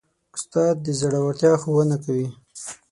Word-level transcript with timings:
استاد 0.35 0.75
د 0.85 0.87
زړورتیا 0.99 1.53
ښوونه 1.61 1.95
کوي. 2.03 2.27